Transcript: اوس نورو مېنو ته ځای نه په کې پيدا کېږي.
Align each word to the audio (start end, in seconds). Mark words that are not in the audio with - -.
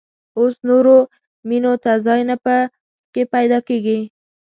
اوس 0.37 0.55
نورو 0.67 0.97
مېنو 1.47 1.73
ته 1.83 1.91
ځای 2.05 2.21
نه 2.29 2.35
په 2.43 2.55
کې 3.13 3.23
پيدا 3.33 3.59
کېږي. 3.67 3.99